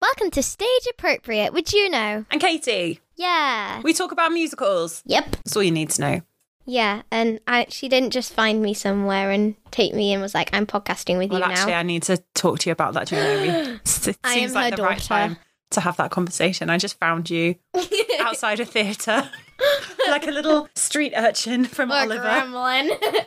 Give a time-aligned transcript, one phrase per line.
[0.00, 2.24] Welcome to Stage Appropriate with Juno.
[2.30, 3.80] And Katie, Yeah.
[3.82, 5.02] we talk about musicals.
[5.06, 5.30] Yep.
[5.30, 6.20] That's all you need to know.
[6.64, 10.50] Yeah, and I, she didn't just find me somewhere and take me and was like,
[10.52, 12.92] "I'm podcasting with Well, you actually, now." Actually, I need to talk to you about
[12.94, 13.78] that, Juno.
[13.84, 15.38] It seems I am like the right time
[15.70, 16.68] to have that conversation.
[16.68, 17.54] I just found you
[18.20, 19.30] outside a theatre,
[20.08, 22.22] like a little street urchin from Or Oliver.
[22.24, 22.90] gremlin.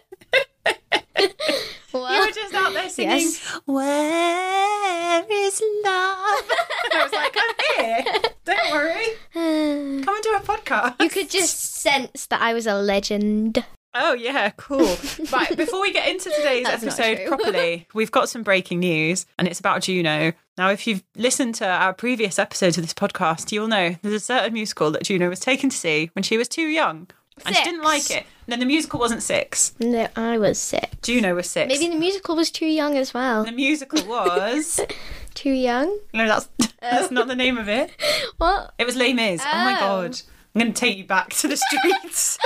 [1.93, 3.59] You were just out there singing, Yes.
[3.65, 6.51] Where is love?
[6.85, 8.05] And I was like, I'm here.
[8.45, 9.05] Don't worry.
[10.05, 11.01] Come and do a podcast.
[11.01, 13.63] you could just sense that I was a legend.
[13.93, 14.97] Oh, yeah, cool.
[15.33, 19.47] right, before we get into today's That's episode properly, we've got some breaking news and
[19.47, 20.33] it's about Juno.
[20.57, 24.19] Now, if you've listened to our previous episodes of this podcast, you'll know there's a
[24.19, 27.07] certain musical that Juno was taken to see when she was too young.
[27.45, 28.23] And she didn't like it.
[28.45, 29.73] And then the musical wasn't six.
[29.79, 30.85] No, I was six.
[31.01, 31.67] Juno was six.
[31.67, 33.43] Maybe the musical was too young as well.
[33.45, 34.79] the musical was.
[35.33, 35.97] Too young?
[36.13, 36.49] no, that's
[36.81, 37.89] that's not the name of it.
[38.37, 38.73] What?
[38.77, 39.41] It was Les Mis.
[39.41, 39.79] Oh, my Oh.
[39.79, 40.21] god.
[40.53, 42.37] I'm going to take you back to the streets.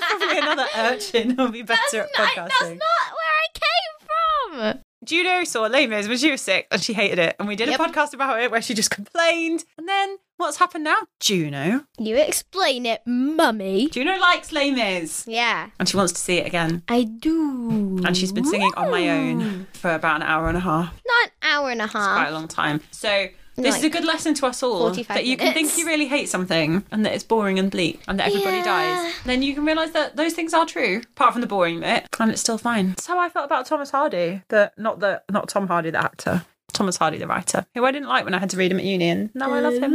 [0.00, 2.48] Probably another urchin who'll be better at Not- podcasting.
[2.48, 4.78] that's not where I came from.
[5.04, 7.34] Juno saw Les Mis when she was sick and she hated it.
[7.40, 7.80] And we did Yep.
[7.80, 9.64] a podcast about it where she just complained.
[9.76, 10.96] And then what's happened now?
[11.18, 11.84] Juno.
[11.98, 13.88] You explain it, mummy.
[13.88, 16.84] Juno likes Les Mis Yeah, and she wants to see it again.
[16.88, 17.98] I do.
[18.06, 20.92] And she's been singing on my own for about an hour and a half.
[21.04, 21.94] Not an hour and a half.
[21.94, 22.80] It's quite a long time.
[22.92, 26.08] So this is a good lesson to us all that you can think you really
[26.08, 28.64] hate something and that it's boring and bleak and that everybody Yeah.
[28.64, 29.14] dies.
[29.24, 32.30] Then you can realise that those things are true, apart from the boring bit, and
[32.30, 32.90] it's still fine.
[32.90, 34.42] That's how I felt about Thomas Hardy.
[34.48, 36.44] The not the not Tom Hardy, the actor.
[36.72, 38.84] Thomas Hardy, the writer, who I didn't like when I had to read him at
[38.84, 39.94] uni, and now I love him.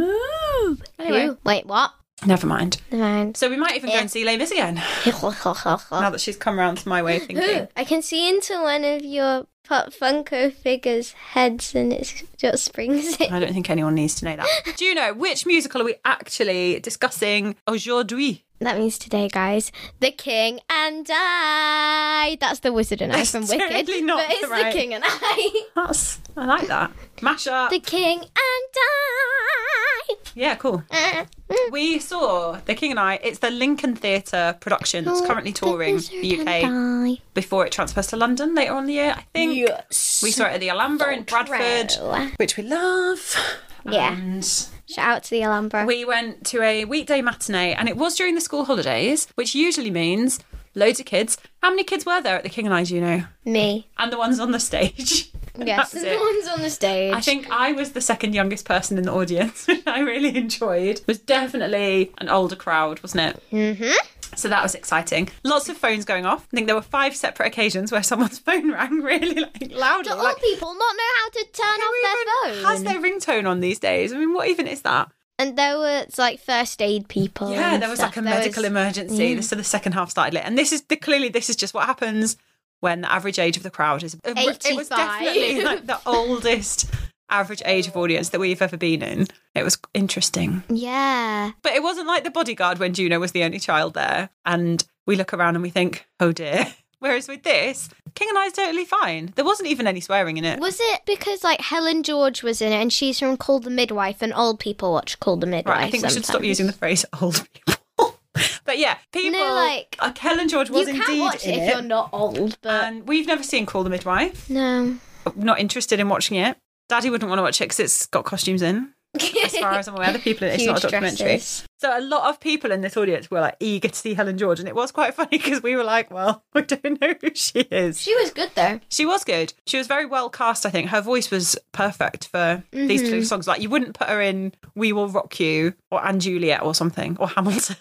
[0.98, 1.26] Anyway.
[1.26, 1.38] Who?
[1.44, 1.92] Wait, what?
[2.26, 2.78] Never mind.
[2.90, 3.36] Never mind.
[3.36, 4.00] So we might even go eh.
[4.00, 4.74] and see Les Mis again
[5.06, 7.68] now that she's come around to my way of thinking.
[7.76, 13.20] I can see into one of your Pop Funko figures' heads and it's got springs
[13.20, 13.30] in.
[13.30, 14.46] I don't think anyone needs to know that.
[14.76, 18.44] Do you know which musical are we actually discussing aujourd'hui?
[18.60, 19.70] That means today, guys,
[20.00, 22.38] The King and I.
[22.40, 23.70] That's the Wizard and I It's from Wicked.
[23.70, 25.62] totally not but it's the right- The King and I.
[25.76, 26.90] That's I like that.
[27.20, 27.70] Mash up.
[27.70, 28.28] The King and
[28.76, 30.14] I.
[30.34, 30.82] Yeah, cool.
[30.90, 31.54] Uh, uh.
[31.70, 33.18] We saw The King and I.
[33.22, 37.18] It's the Lincoln Theatre production that's oh, currently touring the UK UK.
[37.34, 39.56] before it transfers to London later on in the year, I think.
[39.66, 40.20] Yes.
[40.22, 42.30] We saw it at the Alhambra in Bradford, True.
[42.36, 43.36] which we love.
[43.84, 44.12] Yeah.
[44.12, 45.84] And Shout out to the Alhambra.
[45.86, 49.90] we went to a weekday matinee, and it was during the school holidays, which usually
[49.90, 50.40] means
[50.74, 51.38] loads of kids.
[51.62, 53.24] How many kids were there at The King and I, do you know?
[53.44, 53.88] Me.
[53.98, 55.30] And the ones on the stage.
[55.60, 56.20] Yes, That's the it.
[56.20, 57.12] ones on the stage.
[57.12, 60.98] I think I was the second youngest person in the audience, which I really enjoyed.
[61.00, 63.42] It was definitely an older crowd, wasn't it?
[63.50, 63.92] Mm-hmm.
[64.38, 65.28] So that was exciting.
[65.44, 66.46] Lots of phones going off.
[66.52, 70.10] I think there were five separate occasions where someone's phone rang really like loudly.
[70.10, 72.84] Do all like, people not know how to turn off their their has phone?
[72.84, 74.12] their ringtone on these days?
[74.12, 75.10] I mean, what even is that?
[75.40, 77.52] And there was like first aid people.
[77.52, 78.16] Yeah, there was stuff.
[78.16, 79.26] like a There medical was- emergency.
[79.26, 79.40] yeah.
[79.40, 81.86] So the second half started late, and this is the clearly this is just what
[81.86, 82.36] happens
[82.80, 84.16] when the average age of the crowd is.
[84.24, 84.58] 85.
[84.72, 86.88] It was definitely like the oldest
[87.30, 89.26] average age of audience that we've ever been in.
[89.54, 91.52] It was interesting, Yeah.
[91.62, 95.16] but it wasn't like the bodyguard when Juno was the only child there, and we
[95.16, 96.66] look around and we think, oh dear.
[97.00, 99.32] Whereas with this, King and I is totally fine.
[99.36, 100.58] There wasn't even any swearing in it.
[100.58, 104.20] Was it because like Helen George was in it and she's from Called the Midwife
[104.20, 105.76] and old people watch Called the Midwife?
[105.76, 108.18] Right, I think we should stop using the phrase old people.
[108.64, 111.72] but yeah, people like- uh, Helen George was You indeed watch in it if it.
[111.74, 114.50] you're not old, but and we've never seen Call the Midwife.
[114.50, 114.96] no.
[115.36, 116.56] Not interested in watching it.
[116.88, 118.92] Daddy wouldn't want to watch it because it's got costumes in.
[119.18, 121.26] As far as I'm aware, the people in it, it's not a documentary.
[121.28, 121.64] dresses.
[121.80, 124.58] So a lot of people in this audience were like eager to see Helen George,
[124.60, 127.60] and it was quite funny because we were like, "Well, we don't know who she
[127.60, 128.80] is." She was good though.
[128.90, 129.54] She was good.
[129.66, 130.66] She was very well cast.
[130.66, 133.10] I think her voice was perfect for these Mm-hmm.
[133.10, 133.48] two songs.
[133.48, 137.16] Like you wouldn't put her in "We Will Rock You" or "& Juliet" or something
[137.18, 137.76] or Hamilton.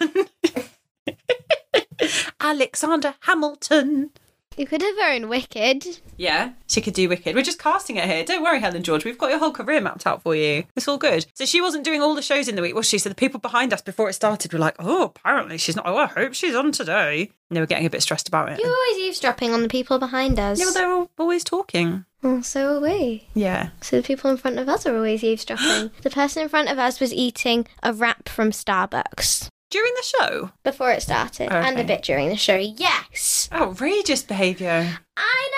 [2.40, 4.12] Alexander Hamilton.
[4.58, 6.00] You could have her in Wicked.
[6.18, 7.36] Yeah, she could do Wicked.
[7.36, 8.26] We're just casting it here.
[8.26, 9.06] Don't worry, Helen George.
[9.06, 10.64] We've got your whole career mapped out for you.
[10.76, 11.28] It's all good.
[11.36, 12.98] So she wasn't doing all the shows in the week, was she?
[12.98, 15.86] So the people behind us before it started were like, "Oh, apparently she's not.
[15.86, 18.60] Oh, I hope she's on today." And they were getting a bit stressed about it.
[18.60, 20.58] You're always eavesdropping on the people behind us.
[20.58, 22.06] Yeah, well, they're all, always talking.
[22.24, 23.28] Well, so are we.
[23.36, 23.70] Yeah.
[23.82, 25.92] So the people in front of us are always eavesdropping.
[26.02, 30.52] the person in front of us was eating a wrap from Starbucks During the show,
[30.64, 32.56] before it started, and a bit during the show.
[32.56, 34.98] Yes, outrageous behaviour.
[35.18, 35.50] I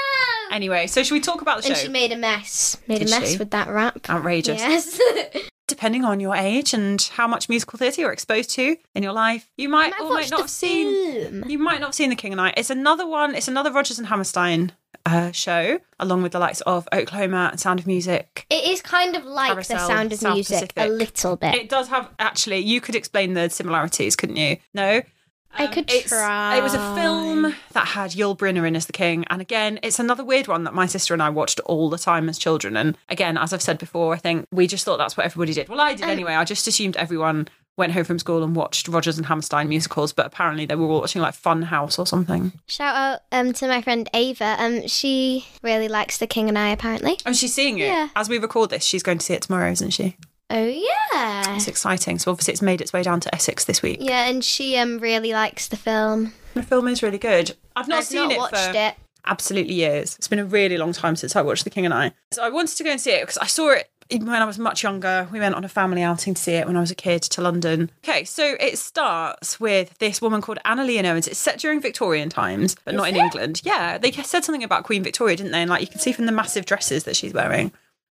[0.50, 0.56] know.
[0.56, 1.83] Anyway, so should we talk about the and show?
[1.83, 2.77] she made a mess.
[2.88, 3.38] Made Did a mess she?
[3.38, 4.09] with that rap.
[4.09, 4.59] Outrageous.
[4.59, 5.00] Yes.
[5.69, 9.50] depending on your age and how much musical theatre you're exposed to in your life,
[9.56, 11.23] you might I've or might not have seen.
[11.23, 11.50] film.
[11.50, 12.53] You might not have seen The King and I.
[12.57, 13.35] It's another one.
[13.35, 14.73] It's another Rodgers and Hammerstein
[15.09, 18.45] uh, show, along with the likes of Oklahoma and Sound of Music.
[18.50, 21.56] It is kind of like the sound of South music a little bit.
[21.56, 22.59] It does have actually.
[22.59, 24.57] You could explain the similarities, couldn't you?
[24.73, 25.01] No.
[25.51, 26.57] I could try.
[26.57, 29.97] It was a film that had Yul Brynner in as the king, and again, it's
[29.97, 32.77] another weird one that my sister and I watched all the time as children.
[32.77, 35.67] And again, as I've said before, I think we just thought that's what everybody did.
[35.67, 36.33] Well, I did anyway.
[36.35, 37.47] I just assumed everyone
[37.79, 41.21] went home from school and watched Rodgers and Hammerstein musicals, but apparently they were watching
[41.21, 42.51] like Fun House or something.
[42.67, 44.55] Shout out um, to my friend Ava.
[44.59, 47.17] Um, she really likes The King and I, apparently.
[47.25, 48.09] And she's seeing it Yeah.
[48.15, 48.83] as we record this.
[48.83, 50.15] She's going to see it tomorrow, isn't she?
[50.51, 52.17] Oh yeah, It's exciting.
[52.19, 53.99] So obviously, it's made its way down to Essex this week.
[54.01, 56.33] yeah, and she um really likes the film.
[56.55, 57.55] The film is really good.
[57.75, 58.95] I've not I've seen not it watched for it.
[59.27, 60.15] absolutely years.
[60.15, 62.13] It's been a really long time since I watched The King and I.
[62.31, 64.57] So I wanted to go and see it because I saw it when I was
[64.57, 65.27] much younger.
[65.31, 67.41] We went on a family outing to see it when I was a kid to
[67.41, 67.91] London.
[68.03, 71.27] Okay, so it starts with this woman called Anna Leonowens.
[71.27, 73.61] It's set during Victorian times, but not in England.
[73.63, 75.61] Yeah, they said something about Queen Victoria, didn't they?
[75.61, 77.71] And like you can see from the massive dresses that she's wearing.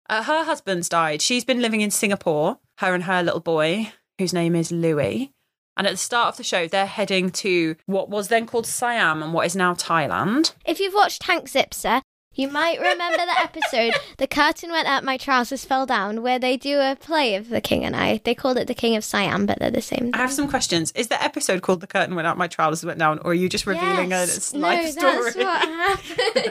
[0.09, 1.23] Uh, her husband's died.
[1.23, 5.33] She's been living in Singapore, her and her little boy, whose name is Louis.
[5.77, 9.23] And at the start of the show, they're heading to what was then called Siam
[9.23, 10.53] and what is now Thailand.
[10.67, 12.03] If you've watched Hank Zipzer,
[12.35, 16.57] you might remember the episode "The Curtain Went Up, My Trousers Fell Down," where they
[16.57, 18.21] do a play of The King and I.
[18.25, 20.11] They called it The King of Siam, but they're the same.
[20.15, 20.93] I have some questions.
[20.93, 23.49] Is the episode called The Curtain Went Up, My Trousers Went Down, or are you
[23.49, 24.53] just revealing Yes.
[24.53, 25.23] a life no, story?
[25.25, 25.99] that's what happened.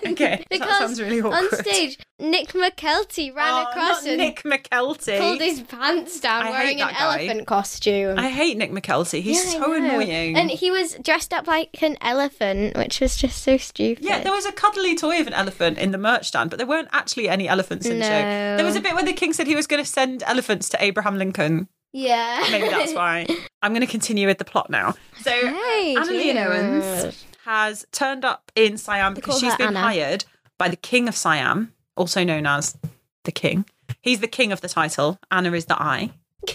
[0.11, 5.17] Okay, that because sounds really on stage, Nick McKelty ran Oh, across and Nick McKelty.
[5.19, 6.99] pulled his pants down I wearing an guy.
[6.99, 8.19] elephant costume.
[8.19, 9.21] I hate Nick McKelty.
[9.21, 10.35] He's Yeah, so annoying.
[10.37, 14.03] And he was dressed up like an elephant, which was just so stupid.
[14.03, 16.67] yeah, there was a cuddly toy of an elephant in the merch stand, but there
[16.67, 18.21] weren't actually any elephants in the show.
[18.21, 18.57] No.
[18.57, 20.83] There was a bit where the king said he was going to send elephants to
[20.83, 21.67] Abraham Lincoln.
[21.93, 22.45] Yeah.
[22.51, 23.27] Maybe that's why.
[23.61, 24.93] I'm going to continue with the plot now.
[25.21, 29.79] So Hey, Anna Leonowens has turned up in Siam because she's been Anna.
[29.81, 30.25] hired
[30.57, 32.77] by the king of Siam, also known as
[33.25, 33.65] the king.
[34.01, 35.19] He's the king of the title.
[35.31, 36.11] Anna is the I.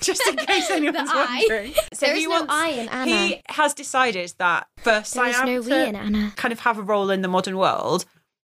[0.00, 1.72] Just in case anyone's wondering.
[1.94, 3.06] So There he is no wants- I in Anna.
[3.26, 6.32] He has decided that for There Siam no to we in Anna.
[6.36, 8.04] kind of have a role in the modern world,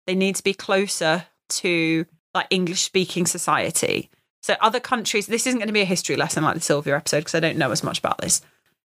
[0.08, 4.10] they need to be closer to like English speaking society.
[4.42, 7.20] So other countries, this isn't going to be a history lesson like the Sylvia episode
[7.20, 8.42] because I don't know as much about this.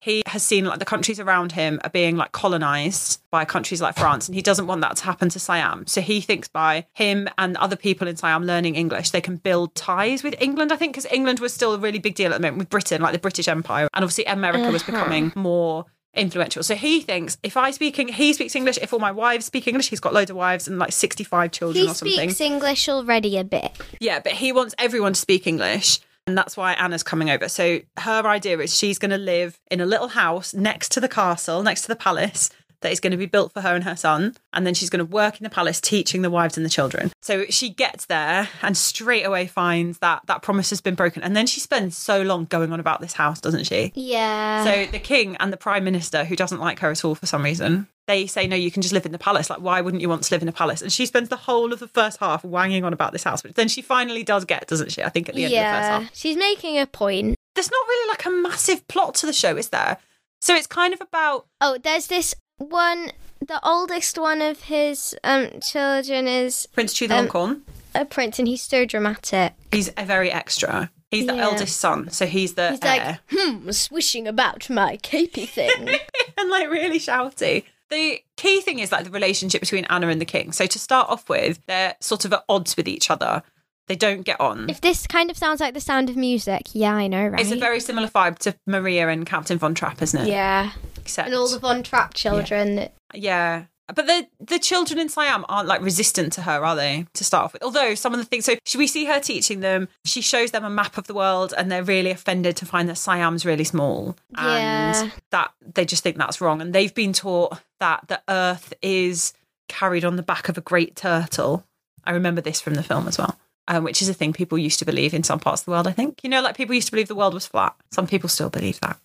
[0.03, 3.97] He has seen like the countries around him are being like colonized by countries like
[3.99, 5.87] France, and he doesn't want that to happen to Siam.
[5.87, 9.75] So he thinks by him and other people in Siam learning English, they can build
[9.75, 10.73] ties with England.
[10.73, 13.03] I think because England was still a really big deal at the moment with Britain,
[13.03, 14.93] like the British Empire, and obviously America was Uh-huh.
[14.93, 15.85] becoming more
[16.15, 16.63] influential.
[16.63, 18.79] So he thinks if I speak, he speaks English.
[18.83, 21.85] If all my wives speak English, he's got loads of wives and like sixty-five children
[21.85, 22.29] He or something.
[22.29, 23.73] He speaks English already a bit.
[24.01, 26.01] Yeah, but he wants everyone to speak English.
[26.27, 27.49] And that's why Anna's coming over.
[27.49, 31.09] So her idea is she's going to live in a little house next to the
[31.09, 33.97] castle, next to the palace that is going to be built for her and her
[33.97, 34.37] son.
[34.53, 37.13] And then she's going to work in the palace teaching the wives and the children.
[37.23, 41.23] So she gets there and straight away finds that that promise has been broken.
[41.23, 43.93] And then she spends so long going on about this house, doesn't she?
[43.95, 44.65] Yeah.
[44.65, 47.43] So the king and the prime minister, who doesn't like her at all for some
[47.43, 49.49] reason, they say, no, you can just live in the palace.
[49.49, 50.83] Like, why wouldn't you want to live in a palace?
[50.83, 53.55] And she spends the whole of the first half wanging on about this house, but
[53.55, 55.03] then she finally does get, doesn't she?
[55.03, 56.17] I think at the end of the first half.
[56.17, 57.37] She's making a point.
[57.55, 59.99] There's not really like a massive plot to the show, is there?
[60.41, 63.13] So it's kind of about Oh, there's this one.
[63.47, 68.63] The oldest one of his um children is Prince the Um, a prince, and he's
[68.63, 69.55] so dramatic.
[69.73, 70.91] He's a very extra.
[71.11, 71.43] He's the Yeah.
[71.45, 73.19] eldest son, so he's the He's heir.
[73.33, 75.89] like, hmm, swishing about my capey thing.
[76.39, 77.65] and like really shouty.
[77.89, 80.53] The key thing is like the relationship between Anna and the king.
[80.53, 83.43] So to start off with, they're sort of at odds with each other.
[83.91, 84.71] They don't get on.
[84.71, 87.41] if this kind of sounds like the sound of music, yeah, I know, right?
[87.41, 90.29] It's a very similar vibe to Maria and Captain Von Trapp, isn't it?
[90.29, 92.89] yeah, Except, and all the Von Trapp children.
[93.13, 93.65] yeah.
[93.93, 97.07] But the the children in Siam aren't like resistant to her, are they?
[97.15, 98.45] To start off with, although some of the things.
[98.45, 99.89] So should we see her teaching them?
[100.05, 102.99] She shows them a map of the world, and they're really offended to find that
[102.99, 104.93] Siam's really small, Yeah.
[105.03, 106.63] and that they just think that's wrong.
[106.63, 109.33] And they've been taught that the Earth is
[109.69, 111.65] carried on the back of a great turtle.
[112.05, 113.37] I remember this from the film as well.
[113.73, 115.87] Um, which is a thing people used to believe in some parts of the world,
[115.87, 116.25] I think.
[116.25, 117.77] You know, like people used to believe the world was flat.
[117.93, 118.99] Some people still believe that.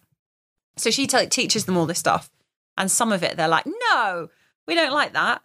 [0.75, 2.31] So she te- teaches them all this stuff.
[2.75, 4.29] And some of it, they're like, no,
[4.67, 5.43] we don't like that.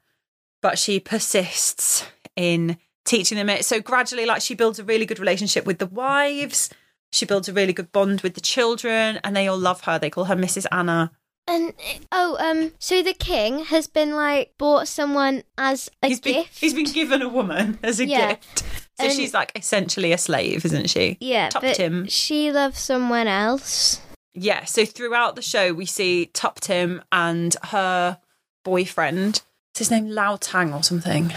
[0.63, 3.67] But she persists in teaching them it.
[3.67, 6.71] So gradually, like, she builds a really good relationship with the wives.
[7.13, 9.99] She builds a really good bond with the children, and they all love her.
[9.99, 10.65] They call her Mrs.
[10.73, 11.11] Anna.
[11.47, 11.75] And
[12.13, 16.61] oh, um, so the king has been like bought someone as a He's been, gift.
[16.61, 18.31] he's been given a woman as a Yeah.
[18.35, 18.65] gift.
[19.01, 21.17] So And- she's like essentially a slave, isn't she?
[21.21, 22.07] Yeah, Top but Tim.
[22.07, 24.01] she loves someone else.
[24.35, 24.65] Yeah.
[24.65, 28.19] So throughout the show, we see Tuptim and her
[28.65, 29.43] boyfriend.
[29.75, 31.33] Is his name Lao Tang or something?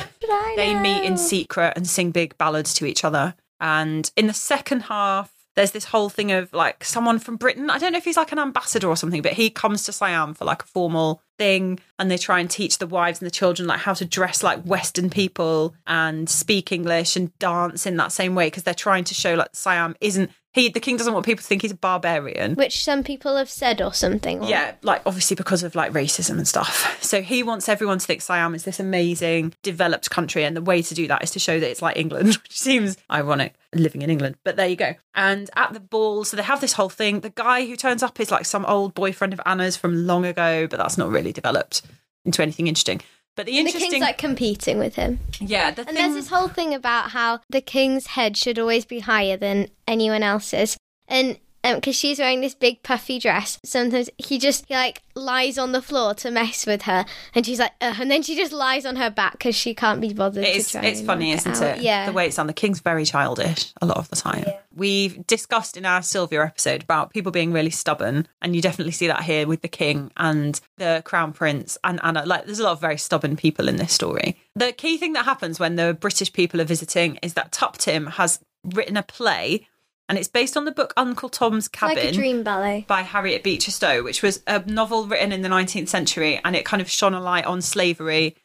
[0.56, 3.36] They meet in secret and sing big ballads to each other.
[3.60, 7.70] And in the second half, there's this whole thing of like someone from Britain.
[7.70, 10.34] I don't know if he's like an ambassador or something, but he comes to Siam
[10.34, 13.68] for like a formal thing and they try and teach the wives and the children
[13.68, 18.36] like how to dress like Western people and speak English and dance in that same
[18.36, 21.42] way because they're trying to show like Siam isn't he the king doesn't want people
[21.42, 22.54] to think he's a barbarian.
[22.54, 24.44] Which some people have said or something.
[24.44, 27.02] or- Yeah, like obviously because of like racism and stuff.
[27.04, 30.84] So he wants everyone to think Siam is this amazing, developed country, and the way
[30.84, 34.12] to do that is to show that it's like England, which seems ironic living in
[34.12, 34.36] England.
[34.44, 34.94] But there you go.
[35.16, 37.22] And at the ball, so they have this whole thing.
[37.22, 40.68] The guy who turns up is like some old boyfriend of Anna's from long ago,
[40.68, 41.82] but that's not really developed
[42.26, 43.02] into anything interesting.
[43.36, 45.20] But the The interesting, king's like competing with him.
[45.40, 48.86] yeah, the And thing, there's this whole thing about how the king's head should always
[48.86, 50.78] be higher than anyone else's.
[51.08, 55.58] And Um, because she's wearing this big puffy dress, sometimes he just he, like lies
[55.58, 58.52] on the floor to mess with her, and she's like, Ugh, and then she just
[58.52, 60.44] lies on her back because she can't be bothered.
[60.44, 61.78] It's it's funny, isn't out.
[61.78, 61.84] it?
[61.84, 62.06] Yeah.
[62.06, 62.48] The way it's done.
[62.48, 64.46] The king's very childish a lot of the time.
[64.76, 69.08] We've discussed in our Sylvia episode about people being really stubborn, and you definitely see
[69.08, 72.26] that here with the king and the crown prince and Anna.
[72.26, 74.38] Like, there's a lot of very stubborn people in this story.
[74.56, 78.40] The key thing that happens when the British people are visiting is that Tuptim has
[78.64, 79.68] written a play,
[80.10, 82.86] and it's based on the book Uncle Tom's Cabin like a dream ballet.
[82.88, 86.66] by Harriet Beecher Stowe, which was a novel written in the 19th century, and it
[86.66, 88.36] kind of shone a light on slavery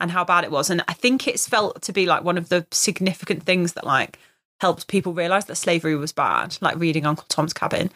[0.00, 0.70] and how bad it was.
[0.70, 4.18] And I think it's felt to be like one of the significant things that like
[4.60, 6.56] helped people realize that slavery was bad.
[6.60, 7.90] Like reading Uncle Tom's Cabin.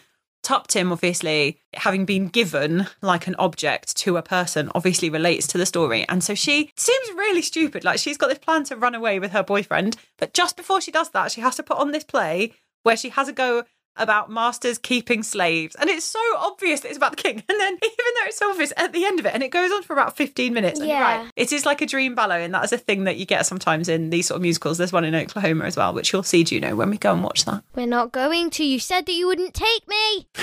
[0.44, 5.66] Tuptim, obviously, having been given like an object to a person, obviously relates to the
[5.66, 6.04] story.
[6.08, 7.84] And so she seems really stupid.
[7.84, 9.96] Like she's got this plan to run away with her boyfriend.
[10.18, 13.10] But just before she does that, she has to put on this play where she
[13.10, 13.64] has a go
[13.96, 15.74] about masters keeping slaves.
[15.76, 17.42] And it's so obvious that it's about the king.
[17.52, 19.70] And then, even though it's so obvious at the end of it, and it goes
[19.70, 20.80] on for about 15 minutes.
[20.80, 21.00] Yeah.
[21.02, 21.30] right.
[21.36, 22.44] It is like a dream ballet.
[22.44, 24.78] And that is a thing that you get sometimes in these sort of musicals.
[24.78, 27.44] There's one in Oklahoma as well, which you'll see, Juno, when we go and watch
[27.44, 27.62] that.
[27.74, 28.64] We're not going to.
[28.64, 30.26] You said that you wouldn't take me.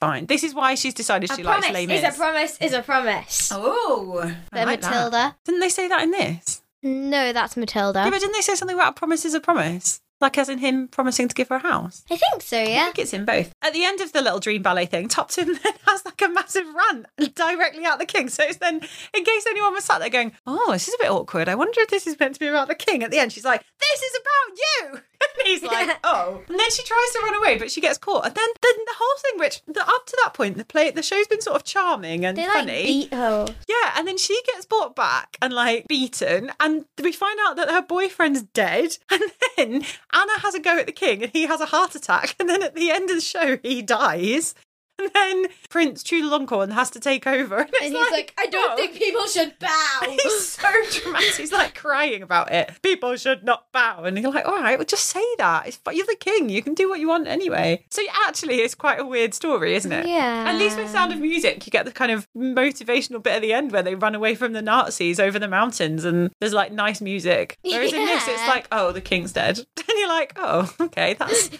[0.00, 0.26] Fine.
[0.26, 2.58] This is why she's decided she likes Les is a promise.
[2.60, 3.50] Is a promise.
[3.52, 5.36] Oh, They're Matilda.
[5.44, 6.62] Didn't they say that in this?
[6.82, 8.00] No, that's Matilda.
[8.00, 10.01] Yeah, but didn't they say something about a promise is a promise?
[10.22, 12.04] Like as in him promising to give her a house?
[12.10, 12.62] I think so.
[12.62, 12.82] Yeah.
[12.82, 13.52] I think it's in both.
[13.60, 16.66] At the end of the little dream ballet thing, Tuptim then has like a massive
[16.72, 18.28] run directly at the king.
[18.28, 18.80] So it's then,
[19.14, 21.48] in case anyone was sat there going, "Oh, this is a bit awkward.
[21.48, 23.44] I wonder if this is meant to be about the king." At the end, she's
[23.44, 24.58] like, "This is about
[24.94, 25.00] you,"
[25.38, 28.26] and he's like, "Oh." And then she tries to run away, but she gets caught.
[28.26, 31.02] And then, then the whole thing, which the, up to that point, the play, the
[31.02, 32.84] show's been sort of charming and They like funny.
[32.84, 33.46] beat her.
[33.68, 37.70] Yeah, and then she gets brought back and like beaten, and we find out that
[37.70, 38.98] her boyfriend's dead.
[39.12, 39.22] And
[39.56, 42.34] then Anna has a go at the king, and he has a heart attack.
[42.40, 44.54] And then at the end of the show, he dies.
[45.02, 48.72] And then Prince Chulalongkorn has to take over, and, it's And he's like, I don't
[48.72, 48.76] oh.
[48.76, 50.00] think people should bow.
[50.08, 51.34] He's so dramatic.
[51.34, 52.70] He's like crying about it.
[52.82, 54.04] People should not bow.
[54.04, 55.66] And you're like, all right, well, just say that.
[55.66, 56.48] It's, you're the king.
[56.48, 57.84] You can do what you want anyway.
[57.90, 60.06] So actually, it's quite a weird story, isn't it?
[60.06, 60.44] Yeah.
[60.46, 63.52] At least with Sound of Music, you get the kind of motivational bit at the
[63.52, 67.00] end where they run away from the Nazis over the mountains and there's like nice
[67.00, 67.58] music.
[67.62, 69.60] Whereas in this, it's like, oh, the king's dead.
[69.92, 71.50] And you're like, oh, okay, that's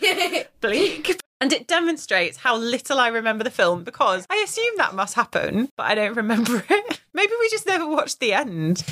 [0.63, 1.21] bleak.
[1.43, 5.71] And it demonstrates how little I remember the film because I assume that must happen,
[5.77, 7.01] but I don't remember it.
[7.13, 8.85] Maybe we just never watched the end.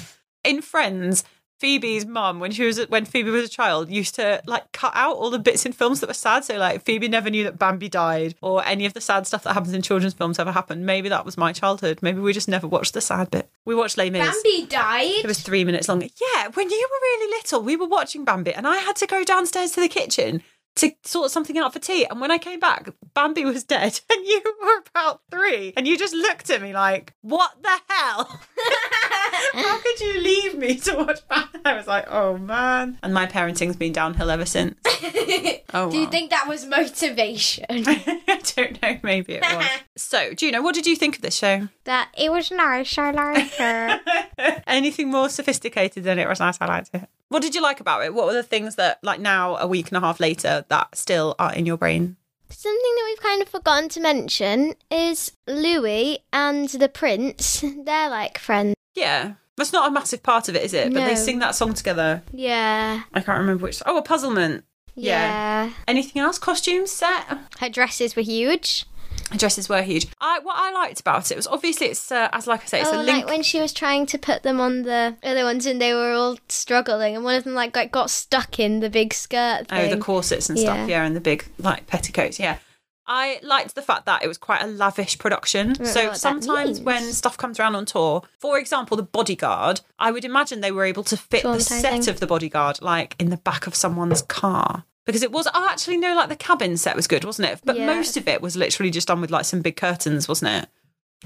[0.43, 1.23] In Friends,
[1.61, 5.15] Phoebe's mum, when she was when Phoebe was a child, used to like cut out
[5.15, 6.45] all the bits in films that were sad.
[6.45, 9.53] So like Phoebe never knew that Bambi died or any of the sad stuff that
[9.53, 10.85] happens in children's films ever happened.
[10.85, 12.01] Maybe that was my childhood.
[12.03, 13.49] Maybe we just never watched the sad bit.
[13.65, 14.27] We watched Les Mis.
[14.27, 15.23] Bambi died.
[15.23, 16.03] It was three minutes long.
[16.03, 19.23] Yeah, when you were really little, we were watching Bambi, and I had to go
[19.23, 20.43] downstairs to the kitchen
[20.77, 22.07] to sort something out for tea.
[22.09, 25.97] And when I came back, Bambi was dead, and you were about three, and you
[25.99, 28.41] just looked at me like, "What the hell?
[29.53, 33.27] How could you leave me to watch Bambi?" I was like, "Oh man!" And my
[33.27, 34.77] parenting's been downhill ever since.
[35.73, 36.11] Oh, Do you well.
[36.11, 37.65] think that was motivation?
[37.69, 38.99] I don't know.
[39.03, 39.67] Maybe it was.
[39.97, 41.69] So, Juno, what did you think of this show?
[41.85, 42.97] that it was nice.
[42.99, 44.63] I liked it.
[44.67, 46.59] Anything more sophisticated than it was nice.
[46.61, 47.09] I liked it.
[47.31, 48.13] What did you like about it?
[48.13, 51.37] What were the things that, like now, a week and a half later, that still
[51.39, 52.17] are in your brain?
[52.51, 57.65] Something that we've kind of forgotten to mention is Louis and the prince.
[57.85, 58.75] They're like friends.
[58.97, 59.35] Yeah.
[59.57, 60.93] That's not a massive part of it, is it?
[60.93, 61.15] But they No.
[61.15, 62.23] sing that song together.
[62.33, 63.03] Yeah.
[63.15, 63.81] I can't remember which.
[63.87, 64.65] Oh, a puzzlement.
[64.97, 65.67] Yeah.
[65.67, 65.73] Yeah.
[65.87, 66.39] Anything else?
[66.39, 67.27] Costumes, set?
[67.61, 68.87] Her dresses were huge.
[69.39, 70.07] Dresses were huge.
[70.21, 72.91] I what I liked about it was obviously it's uh, as like I say, it's
[72.93, 73.25] Oh, a link.
[73.25, 76.13] like when she was trying to put them on the other ones and they were
[76.13, 79.89] all struggling, and one of them like got, got stuck in the big skirt Oh,
[79.89, 80.75] the corsets and Yeah.
[80.75, 82.59] stuff, yeah, and the big like petticoats, yeah.
[83.13, 85.75] I liked the fact that it was quite a lavish production.
[85.85, 90.61] So sometimes when stuff comes around on tour, for example, the bodyguard, I would imagine
[90.61, 93.75] they were able to fit the set of the bodyguard like in the back of
[93.75, 94.85] someone's car.
[95.11, 97.61] Because it was, oh, actually, no, like the cabin set was good, wasn't it?
[97.65, 97.87] But Yeah.
[97.87, 100.69] most of it was literally just done with like some big curtains, wasn't it?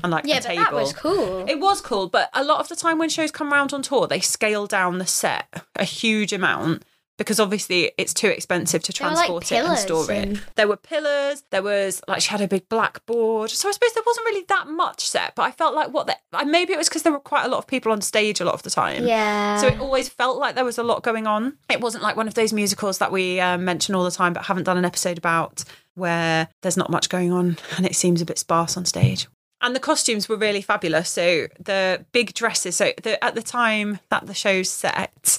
[0.03, 0.63] And like yeah, a table.
[0.63, 1.45] that was cool.
[1.49, 4.07] It was cool, but a lot of the time when shows come around on tour,
[4.07, 6.83] they scale down the set a huge amount
[7.17, 10.29] because obviously it's too expensive to were, like, transport it and store it.
[10.29, 13.51] and- There were pillars, there was like she had a big blackboard.
[13.51, 16.17] So I suppose there wasn't really that much set, but I felt like what the,
[16.33, 18.45] I- maybe it was because there were quite a lot of people on stage a
[18.45, 19.07] lot of the time.
[19.07, 19.59] yeah.
[19.59, 21.57] So it always felt like there was a lot going on.
[21.71, 24.45] It wasn't like one of those musicals that we uh, mention all the time, but
[24.47, 25.63] haven't done an episode about,
[25.95, 29.29] where there's not much going on and it seems a bit sparse on stage.
[29.61, 31.09] And the costumes were really fabulous.
[31.09, 32.77] So the big dresses.
[32.77, 35.39] So the, at the time that the show's set,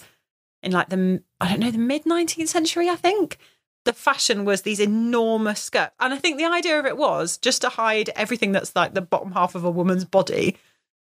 [0.66, 3.38] in like the I don't know the mid 19th century, I think.
[3.86, 5.94] The fashion was these enormous skirts.
[6.00, 9.02] And I think the idea of it was just to hide everything that's like the
[9.02, 10.58] bottom half of a woman's body.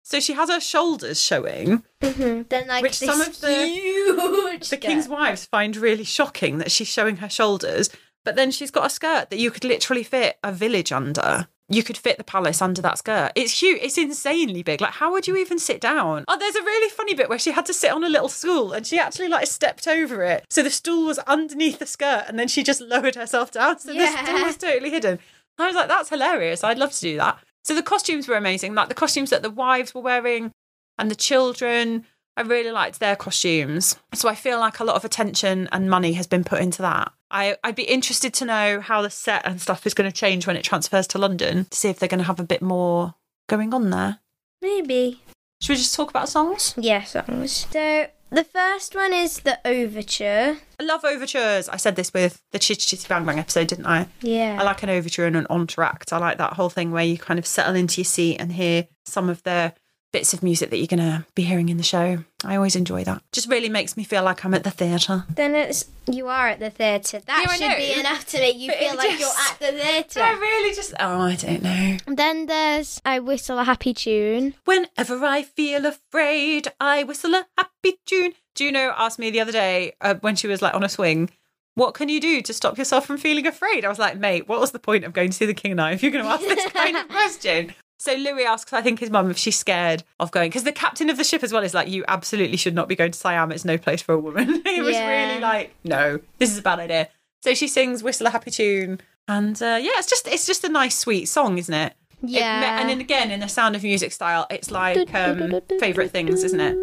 [0.03, 2.49] So she has her shoulders showing, Mhm.
[2.49, 6.89] then like Which some of the- huge the king's wives find really shocking that she's
[6.89, 7.91] showing her shoulders,
[8.25, 11.49] but then she's got a skirt that you could literally fit a village under.
[11.73, 13.31] You could fit the palace under that skirt.
[13.37, 13.81] It's huge.
[13.81, 14.81] It's insanely big.
[14.81, 16.25] Like, how would you even sit down?
[16.27, 18.73] Oh, there's a really funny bit where she had to sit on a little stool
[18.73, 20.45] and she actually like stepped over it.
[20.51, 23.79] So the stool was underneath the skirt and then she just lowered herself down.
[23.79, 25.21] So the stool was totally hidden.
[25.59, 26.65] I was like, that's hilarious.
[26.65, 27.39] I'd love to do that.
[27.63, 28.75] So the costumes were amazing.
[28.75, 30.51] Like the costumes that the wives were wearing
[30.99, 32.05] and the children.
[32.37, 33.97] I really liked their costumes.
[34.15, 37.13] So I feel like a lot of attention and money has been put into that.
[37.31, 40.47] I, I'd be interested to know how the set and stuff is going to change
[40.47, 43.15] when it transfers to London to see if they're going to have a bit more
[43.49, 44.19] going on there.
[44.63, 45.21] Maybe.
[45.61, 46.75] Should we just talk about songs?
[46.77, 47.67] Yeah, songs.
[47.71, 50.57] So the first one is the overture.
[50.79, 51.69] I love overtures.
[51.69, 54.09] I said this with the Chitty Chitty Bang Bang episode, didn't I?
[54.21, 54.59] Yeah.
[54.61, 56.13] I like an overture and an entr'acte.
[56.13, 58.89] I like that whole thing where you kind of settle into your seat and hear
[59.05, 59.75] some of the
[60.13, 62.25] bits of music that you're going to be hearing in the show.
[62.45, 63.23] I always enjoy that.
[63.33, 65.25] Just really makes me feel like I'm at the theatre.
[65.35, 67.21] Then it's you are at the theatre.
[67.27, 69.79] That Yeah, should be enough to make you But feel like just- you're at the
[69.81, 70.21] theatre.
[70.23, 71.97] I really just, oh, I don't know.
[72.07, 74.55] Then there's I whistle a happy tune.
[74.65, 78.33] Whenever I feel afraid, I whistle a happy tune.
[78.55, 81.31] Juno asked me the other day uh, when she was like on a swing,
[81.77, 83.85] what can you do to stop yourself from feeling afraid?
[83.85, 85.81] I was like, mate, what was the point of going to see the king and
[85.81, 87.75] I if you're going to ask this kind of question?
[88.01, 91.11] So Louis asks, I think his mum, if she's scared of going, because the captain
[91.11, 93.53] of the ship as well is like, you absolutely should not be going to Siam.
[93.53, 94.63] It's no place for a woman.
[94.67, 95.29] he was Yeah.
[95.29, 97.11] really like, no, this is a bad idea.
[97.43, 100.69] So she sings "Whistle a Happy Tune," and uh, yeah, it's just it's just a
[100.71, 101.93] nice, sweet song, isn't it?
[102.23, 102.81] It- Yeah.
[102.81, 106.61] and then again, in the Sound of Music style, it's like um, favorite things, isn't
[106.61, 106.77] it?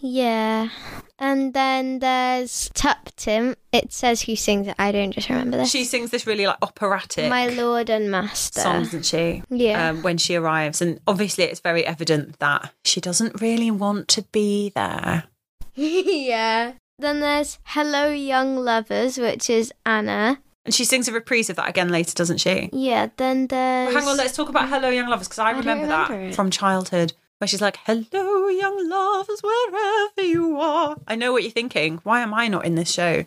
[0.00, 0.68] Yeah.
[1.18, 3.54] And then there's Tuptim.
[3.72, 4.74] It says who sings it.
[4.78, 5.70] I don't just remember this.
[5.70, 8.60] She sings this really like operatic My Lord and Master.
[8.60, 9.42] song, doesn't she?
[9.48, 9.90] Yeah.
[9.90, 14.22] Um, when she arrives, and obviously it's very evident that she doesn't really want to
[14.32, 15.24] be there.
[15.74, 16.72] yeah.
[16.98, 20.40] Then there's Hello Young Lovers, which is Anna.
[20.64, 22.70] And she sings a reprise of that again later, doesn't she?
[22.72, 23.94] Yeah, then there's.
[23.94, 26.34] Hang on, let's talk about Hello Young Lovers because I, don't remember, remember that it.
[26.34, 27.12] from childhood.
[27.38, 30.96] Where she's like, Hello, young lovers, wherever you are.
[31.06, 32.00] I know what you're thinking.
[32.04, 33.24] Why am I not in this show?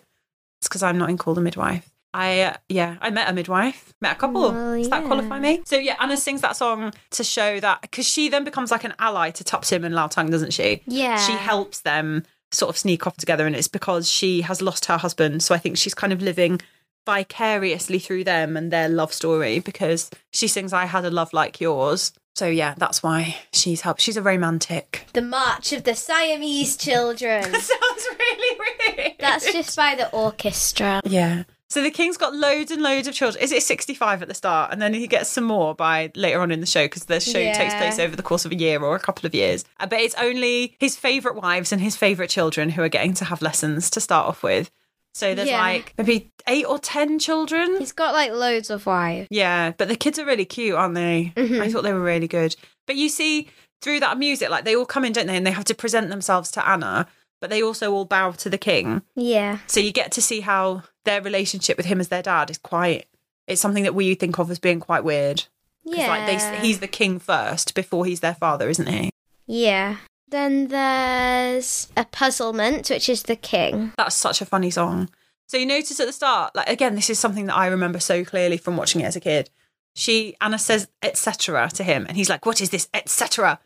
[0.59, 1.89] It's because I'm not in Call the Midwife.
[2.13, 4.51] I, uh, yeah, I met a midwife, met a couple.
[4.51, 5.61] Well, Does that qualify me?
[5.65, 8.93] So, yeah, Anna sings that song to show that, because she then becomes like an
[8.97, 10.81] ally to Tuptim and Lao Tang, doesn't she?
[10.87, 11.17] Yeah.
[11.17, 14.97] She helps them sort of sneak off together, and it's because she has lost her
[14.97, 15.43] husband.
[15.43, 16.59] So I think she's kind of living
[17.05, 21.61] vicariously through them and their love story because she sings I had a love like
[21.61, 22.13] yours.
[22.37, 23.99] So yeah, that's why she's helped.
[24.01, 25.07] She's a romantic.
[25.13, 27.41] The March of the Siamese Children.
[27.51, 28.59] that Sounds really
[28.95, 29.13] weird.
[29.19, 31.01] That's just by the orchestra.
[31.05, 31.43] yeah.
[31.69, 33.43] So the king's got loads and loads of children.
[33.43, 34.71] Is it 65 at the start?
[34.71, 37.33] And then he gets some more by later on in the show because the show
[37.33, 39.65] takes place over the course of a year or a couple of years.
[39.79, 43.25] Uh, But it's only his favourite wives and his favourite children who are getting to
[43.25, 44.71] have lessons to start off with.
[45.13, 45.59] So there's Yeah.
[45.61, 47.77] like maybe eight or 10 children.
[47.79, 49.27] He's got like loads of wives.
[49.31, 51.33] Yeah, but the kids are really cute, aren't they?
[51.35, 51.61] Mm-hmm.
[51.61, 52.55] I thought they were really good.
[52.85, 53.47] But you see
[53.81, 55.37] through that music, like they all come in, don't they?
[55.37, 57.07] And they have to present themselves to Anna,
[57.41, 59.01] but they also all bow to the king.
[59.15, 59.59] Yeah.
[59.67, 63.05] So you get to see how their relationship with him as their dad is quite.
[63.47, 65.45] It's something that we think of as being quite weird.
[65.83, 66.07] Yeah.
[66.09, 69.09] like they, he's the king first before he's their father, isn't he?
[69.45, 69.97] Yeah.
[70.29, 73.93] Then there's a puzzlement, which is the king.
[73.97, 75.09] That's such a funny song.
[75.47, 78.25] So you notice at the start, like again, this is something that I remember so
[78.25, 79.49] clearly from watching it as a kid.
[79.95, 81.69] she Anna says etc.
[81.73, 83.59] to him, and he's like, "What is this etc.?"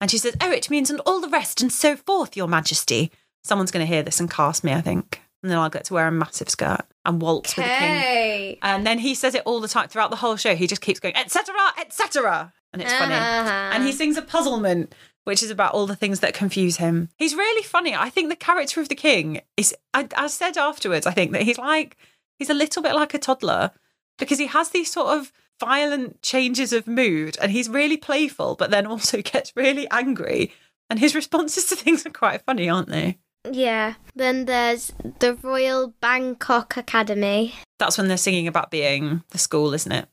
[0.00, 3.10] And she says, "Oh, it means and all the rest and so forth, Your Majesty."
[3.44, 5.94] Someone's going to hear this and cast me, I think, and then I'll get to
[5.94, 8.58] wear a massive skirt and waltz with the king.
[8.62, 10.56] And then he says it all the time throughout the whole show.
[10.56, 13.14] He just keeps going, etc., etc., and it's funny.
[13.14, 13.70] Uh-huh.
[13.72, 14.94] And he sings a puzzlement,
[15.26, 17.08] which is about all the things that confuse him.
[17.16, 17.96] He's really funny.
[17.96, 21.42] I think the character of the king is, I, I said afterwards, I think that
[21.42, 21.96] he's like,
[22.38, 23.72] he's a little bit like a toddler
[24.18, 28.70] because he has these sort of violent changes of mood and he's really playful, but
[28.70, 30.52] then also gets really angry.
[30.88, 33.18] And his responses to things are quite funny, aren't they?
[33.50, 33.94] Yeah.
[34.14, 37.52] Then there's the Royal Bangkok Academy.
[37.80, 40.08] That's when they're singing about being the school, isn't it?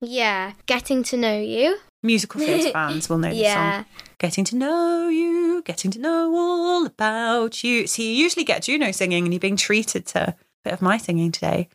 [0.00, 0.54] Yeah.
[0.66, 1.78] Getting to know you.
[2.02, 3.84] Musical theatre fans will know this song.
[4.18, 7.86] Getting to know you, getting to know all about you.
[7.86, 10.96] See, you usually get Juno singing and you're being treated to a bit of my
[10.96, 11.68] singing today.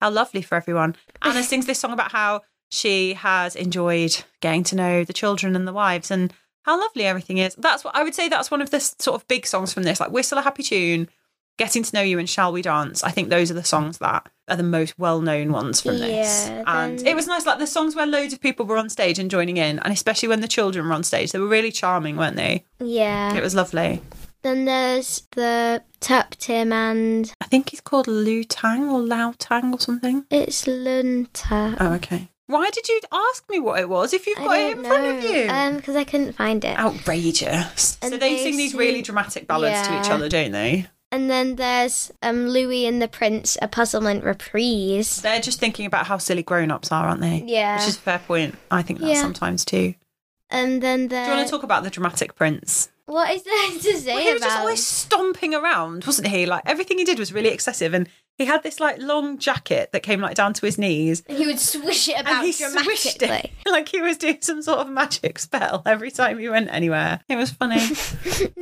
[0.00, 0.96] How lovely for everyone.
[1.22, 5.68] Anna sings this song about how she has enjoyed getting to know the children and
[5.68, 7.54] the wives and how lovely everything is.
[7.56, 10.00] That's what I would say that's one of the sort of big songs from this,
[10.00, 11.08] like Whistle a Happy Tune,
[11.58, 13.04] Getting to Know You and Shall We Dance.
[13.04, 16.48] I think those are the songs that are the most well known ones from this.
[16.48, 18.88] Yeah, And then- it was nice, like the songs where loads of people were on
[18.88, 21.30] stage and joining in, and especially when the children were on stage.
[21.32, 22.64] They were really charming, weren't they?
[22.80, 23.34] Yeah.
[23.36, 24.00] It was lovely.
[24.42, 29.78] Then there's the Tuptim and I think he's called Lu Tang or Lao Tang or
[29.78, 30.24] something.
[30.30, 31.76] it's Lun Tha.
[31.78, 32.28] Oh, okay.
[32.48, 35.22] Why did you ask me what it was if you've got it in front of
[35.30, 35.46] you?
[35.48, 36.76] Um, because I couldn't find it.
[36.76, 37.98] Outrageous.
[38.00, 40.14] so And they, they sing these sing- really dramatic ballads to each Yeah.
[40.14, 40.86] other, don't they?
[41.12, 45.20] And then there's um Louis and the Prince, a puzzlement reprise.
[45.20, 47.44] They're just thinking about how silly grown ups are, aren't they?
[47.46, 47.78] Yeah.
[47.78, 48.56] Which is a fair point.
[48.70, 49.20] I think that Yeah.
[49.20, 49.94] sometimes too.
[50.50, 52.88] And then the Do you want there's to talk about the dramatic prince?
[53.06, 54.48] what is there to say Well, he was about?
[54.48, 56.46] just always stomping around, wasn't he?
[56.46, 60.02] Like everything he did was really excessive, and he had this like long jacket that
[60.02, 63.52] came like down to his knees, He would swish it about and he swished dramatically.
[63.66, 67.20] it like he was doing some sort of magic spell every time he went anywhere.
[67.28, 67.80] It was funny.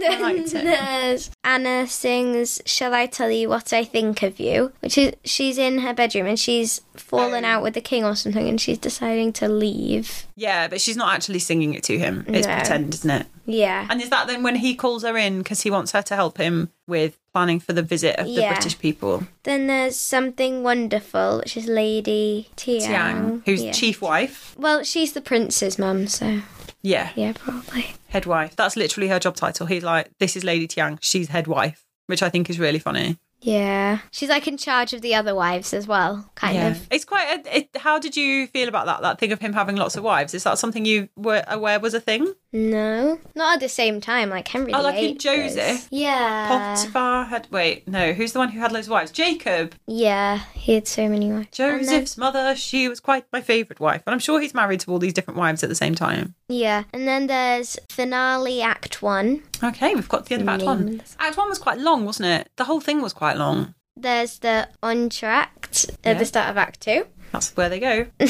[0.03, 1.31] It.
[1.45, 5.79] Anna sings "Shall I Tell You What I Think of You," which is she's in
[5.81, 7.49] her bedroom and she's fallen Oh.
[7.49, 10.27] out with the king or something, and she's deciding to leave.
[10.37, 12.25] yeah, but she's not actually singing it to him.
[12.29, 12.55] It's No.
[12.57, 13.27] pretend, isn't it?
[13.47, 16.15] Yeah, And is that then when he calls her in because he wants her to
[16.15, 19.25] help him with planning for the visit of the British people?
[19.45, 23.73] Then there's something wonderful, which is Lady Tiang, Tiang, who's Yeah.
[23.73, 24.55] chief wife.
[24.59, 26.41] Well, she's the prince's mum, so
[26.83, 27.95] Yeah, yeah, probably.
[28.09, 28.57] head wife.
[28.57, 29.67] That's literally her job title.
[29.67, 30.99] He's like, this is Lady Tiang.
[31.01, 33.19] She's head wife, which I think is really funny.
[33.43, 36.69] Yeah, she's like in charge of the other wives as well, kind yeah.
[36.73, 36.87] of.
[36.91, 37.47] It's quite.
[37.47, 39.01] A, it, how did you feel about that?
[39.01, 40.35] That thing of him having lots of wives.
[40.35, 42.35] Is that something you were aware was a thing?
[42.53, 44.73] No, not at the same time, like Henry.
[44.75, 45.55] Oh, like in VIII was.
[45.55, 45.89] Joseph?
[45.91, 47.47] Yeah, Potiphar had.
[47.51, 48.13] Wait, no.
[48.13, 49.13] Who's the one who had loads of wives?
[49.13, 49.75] Jacob.
[49.87, 51.59] yeah, he had so many wives.
[51.61, 52.57] And then- Joseph's mother.
[52.57, 55.39] She was quite my favourite wife, and I'm sure he's married to all these different
[55.39, 56.35] wives at the same time.
[56.49, 59.43] Yeah, and then there's finale act one.
[59.63, 61.03] Okay, we've got the end of Act One.
[61.21, 62.51] Act One was quite long, wasn't it?
[62.57, 63.75] The whole thing was quite long.
[63.97, 66.15] There's the entr'acte at Yeah.
[66.15, 67.07] the start of Act two.
[67.33, 68.07] That's where they go.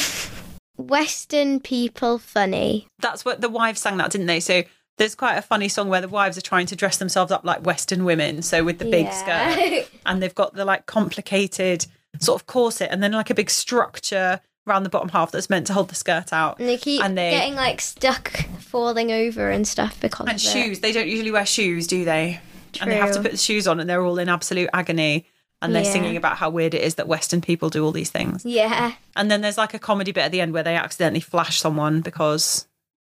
[0.80, 2.86] Western people funny.
[3.00, 4.40] That's what the wives sang that, didn't they?
[4.40, 4.62] So
[4.98, 7.64] there's quite a funny song where the wives are trying to dress themselves up like
[7.64, 8.42] Western women.
[8.42, 9.52] So with the big Yeah.
[9.54, 11.86] skirt, and they've got the like complicated
[12.18, 15.66] sort of corset, and then like a big structure around the bottom half that's meant
[15.68, 16.58] to hold the skirt out.
[16.58, 20.80] And they keep And they- getting like stuck falling over and stuff because And shoes.
[20.80, 22.40] They don't usually wear shoes, do they?
[22.80, 25.26] And they have to put the shoes on, and they're all in absolute agony.
[25.62, 25.92] And they're Yeah.
[25.92, 28.44] singing about how weird it is that Western people do all these things.
[28.46, 28.92] Yeah.
[29.14, 32.00] And then there's like a comedy bit at the end where they accidentally flash someone
[32.00, 32.66] because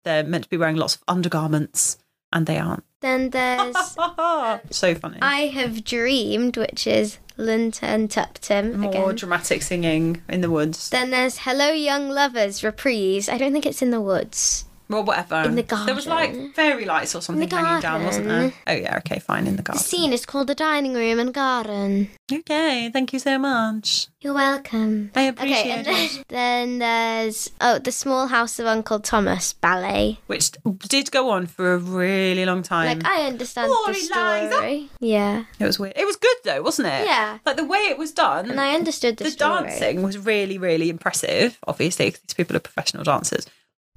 [0.05, 1.97] they're meant to be wearing lots of undergarments
[2.31, 2.83] and they aren't.
[3.01, 3.75] Then there's
[4.71, 5.17] so funny.
[5.21, 9.15] I Have Dreamed, which is Linton and Tuptim More again.
[9.15, 10.89] dramatic singing in the woods.
[10.89, 13.27] then there's Hello Young Lovers reprise.
[13.29, 14.63] I don't think it's in the woods.
[14.89, 15.41] Well, whatever.
[15.43, 18.53] In the There was like fairy lights or something hanging down, wasn't there?
[18.67, 19.81] Oh, yeah, okay, fine, in the garden.
[19.83, 22.09] The scene is called the dining room and garden.
[22.31, 24.07] Okay, thank you so much.
[24.21, 25.11] You're welcome.
[25.15, 25.87] I Okay, appreciate and it.
[25.87, 30.19] then, then there's oh, the Small House of Uncle Thomas ballet.
[30.27, 30.51] Which
[30.89, 32.99] did go on for a really long time.
[32.99, 34.89] Like I understand Poor the story.
[34.89, 34.89] Oh.
[34.99, 35.93] Yeah, it was weird.
[35.95, 37.05] It was good though, wasn't it?
[37.05, 37.37] Yeah.
[37.45, 38.49] Like the way it was done.
[38.49, 41.57] and I understood the, the dancing was really, really impressive.
[41.67, 43.45] Obviously, 'cause these people are professional dancers,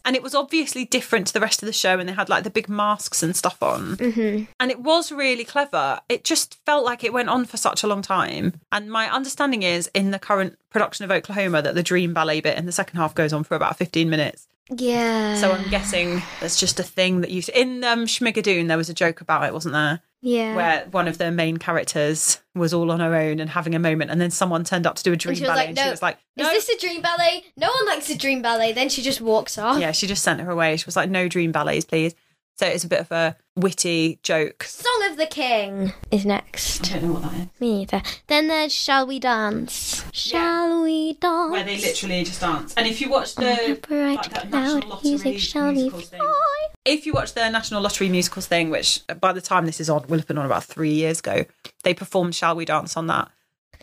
[0.05, 1.99] and it was obviously different to the rest of the show.
[1.99, 5.45] And they had like the big masks and stuff on, hmm and it was really
[5.45, 6.01] clever.
[6.09, 8.61] It just felt like it went on for such a long time.
[8.73, 12.59] And my understanding is in the current production of Oklahoma that the dream ballet bit
[12.59, 14.47] in the second half goes on for about fifteen minutes.
[14.71, 15.35] Yeah.
[15.35, 18.95] So I'm guessing that's just a thing that you in um, Schmigadoon there was a
[18.95, 20.01] joke about it, wasn't there?
[20.22, 20.54] Yeah.
[20.54, 24.11] where one of the main characters was all on her own and having a moment,
[24.11, 25.90] and then someone turned up to do a dream was ballet, like, and "No, she
[25.90, 27.44] was like, "No." Is this a dream ballet?
[27.56, 28.72] No one likes a dream ballet.
[28.72, 29.80] Then she just walks off.
[29.80, 30.76] yeah, she just sent her away.
[30.76, 32.14] She was like, "No dream ballets, please."
[32.61, 34.64] So it's a bit of a witty joke.
[34.64, 36.92] Song of the King is next.
[36.92, 37.49] I don't know what that is.
[37.59, 38.03] Me neither.
[38.27, 40.05] Then there's Shall We Dance?
[40.12, 41.53] Shall we dance?
[41.53, 42.75] Where they literally just dance.
[42.75, 46.09] And if you watch the Bright like that cloud National Lottery music, shall we musicals
[46.11, 46.68] thing, fly?
[46.85, 50.07] if you watch the National Lottery musicals thing, which by the time this is on,
[50.09, 51.46] will have been on about three years ago,
[51.85, 53.31] they performed "Shall We Dance" on that,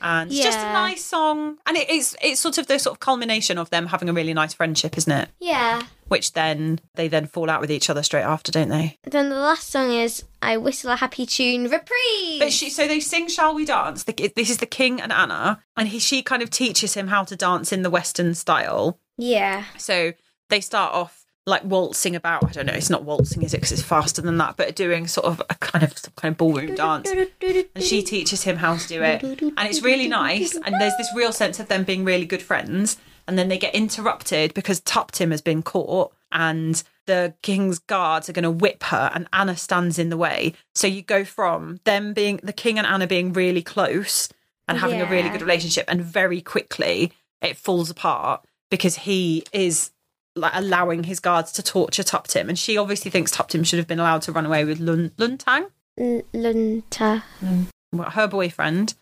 [0.02, 3.00] and it's just a nice song, and it, it's it's sort of the sort of
[3.00, 5.30] culmination of them having a really nice friendship, isn't it?
[5.40, 5.82] Yeah.
[6.08, 8.98] Which then they then fall out with each other straight after, don't they?
[9.04, 12.40] Then the last song is I Whistle a Happy Tune Reprise.
[12.40, 15.62] But she, so they sing "Shall We Dance." The, this is the King and Anna,
[15.76, 19.00] and he, she kind of teaches him how to dance in the Western style.
[19.18, 19.66] yeah.
[19.78, 20.14] So
[20.50, 22.44] they start off like waltzing about.
[22.44, 22.74] I don't know.
[22.74, 23.58] It's not waltzing, is it?
[23.58, 24.58] Because it's faster than that.
[24.58, 27.10] But doing sort of a kind of some kind of ballroom dance.
[27.10, 30.56] And she teaches him how to do it, and it's really nice.
[30.56, 32.98] And there's this real sense of them being really good friends.
[33.28, 38.34] And then they get interrupted because Tuptim has been caught, and the king's guards are
[38.34, 40.54] going to whip her, and Anna stands in the way.
[40.76, 44.30] So you go from them being the king and Anna being really close
[44.68, 49.92] and having a really good relationship, and very quickly it falls apart because he is
[50.38, 54.00] like allowing his guards to torture Tuptim, and she obviously thinks Tuptim should have been
[54.00, 55.70] allowed to run away with Lun Luntang,
[56.00, 57.24] L- Lunta.
[57.44, 57.68] Mm.
[57.92, 58.94] well, her boyfriend.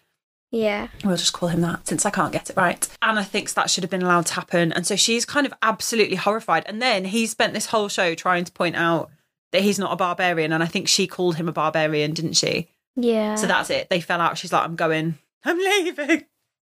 [0.51, 0.87] Yeah.
[1.03, 2.87] We'll just call him that since I can't get it right.
[3.01, 6.15] Anna thinks that should have been allowed to happen, and so she's kind of absolutely
[6.15, 6.63] horrified.
[6.67, 9.09] And then he spent this whole show trying to point out
[9.51, 12.69] that he's not a barbarian, and I think she called him a barbarian, didn't she?
[12.95, 13.35] Yeah.
[13.35, 13.89] So that's it.
[13.89, 14.37] They fell out.
[14.37, 15.17] She's like, "I'm going.
[15.43, 16.23] I'm leaving."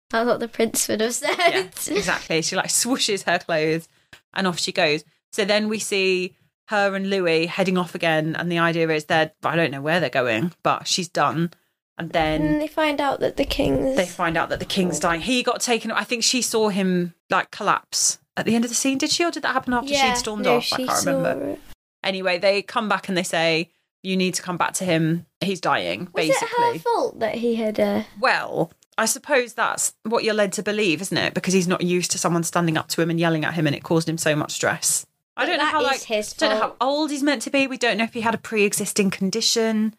[0.10, 1.36] That's what the prince would have said.
[1.38, 2.42] Yeah, exactly.
[2.42, 3.88] She like swooshes her clothes
[4.34, 5.04] and off she goes.
[5.32, 6.36] So then we see
[6.68, 10.00] her and Louis heading off again, and the idea is they're I don't know where
[10.00, 11.52] they're going, but she's done.
[11.98, 13.96] And then And they find out that the king's.
[13.96, 15.22] they find out that the king's dying.
[15.22, 15.92] He got taken.
[15.92, 19.00] I think she saw him like collapse at the end of the scene.
[19.00, 20.72] Did she, or did that happen after yeah, she'd stormed no, off?
[20.74, 21.46] I can't remember.
[21.52, 21.60] it.
[22.04, 23.72] Anyway, they come back and they say
[24.04, 25.26] you need to come back to him.
[25.42, 26.02] He's dying.
[26.14, 30.34] Was basically, it her fault that he had uh, well, I suppose that's what you're
[30.34, 31.34] led to believe, isn't it?
[31.34, 33.76] Because he's not used to someone standing up to him and yelling at him, and
[33.76, 35.06] it caused him so much stress.
[35.36, 37.68] I don't know how is like his don't know how old he's meant to be.
[37.68, 39.94] We don't know if he had a pre-existing condition.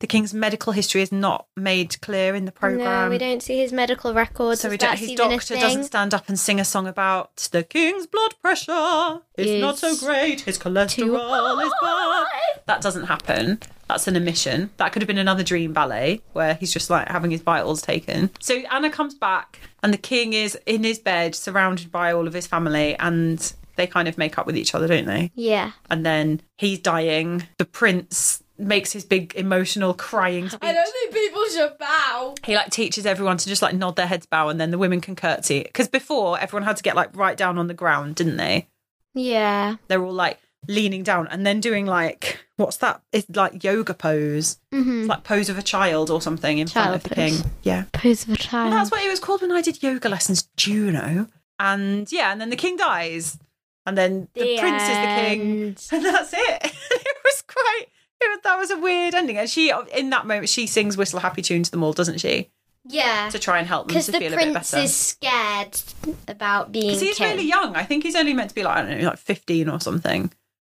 [0.00, 3.04] The king's medical history is not made clear in the program.
[3.04, 4.60] No, we don't see his medical records.
[4.60, 8.08] So we don't, his doctor doesn't stand up and sing a song about the king's
[8.08, 9.20] blood pressure.
[9.36, 10.40] It's not so great.
[10.40, 12.26] His cholesterol is bad.
[12.66, 13.60] That doesn't happen.
[13.92, 14.70] That's an omission.
[14.78, 18.30] That could have been another dream ballet where he's just like having his vitals taken.
[18.40, 22.32] So Anna comes back and the king is in his bed surrounded by all of
[22.32, 25.30] his family and they kind of make up with each other, don't they?
[25.34, 25.72] Yeah.
[25.90, 27.46] And then he's dying.
[27.58, 30.60] The prince makes his big emotional crying speech.
[30.62, 32.34] I don't think people should bow.
[32.44, 35.02] He like teaches everyone to just like nod their heads, bow, and then the women
[35.02, 35.64] can curtsy.
[35.64, 38.68] Because before everyone had to get like right down on the ground, didn't they?
[39.12, 39.76] Yeah.
[39.88, 43.02] They're all like leaning down and then doing like what's that?
[43.12, 45.00] It's like yoga pose, Mm-hmm.
[45.00, 47.40] It's like pose of a child or something in front of Child the pose.
[47.42, 47.50] king.
[47.62, 48.72] Yeah, Pose of a child.
[48.72, 51.26] that's what it was called when I did yoga lessons, Juno.
[51.58, 53.38] And yeah, and then the king dies,
[53.86, 56.38] and then the, prince is the king, and that's it.
[56.90, 57.84] it was quite.
[58.20, 61.18] It was, that was a weird ending, and she in that moment she sings "Whistle
[61.18, 62.50] a Happy Tune" to them all, doesn't she?
[62.84, 63.28] Yeah.
[63.30, 64.82] To try and help them Because to the feel a bit prince better.
[64.84, 65.78] is scared
[66.26, 67.30] about being Because he's king.
[67.30, 67.76] really young.
[67.76, 70.32] I think he's only meant to be like I don't know, like fifteen or something.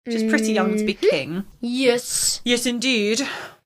[0.07, 1.09] Which is pretty young to be Mm-hmm.
[1.11, 1.45] king.
[1.61, 2.41] Yes.
[2.45, 3.23] Yes, indeed.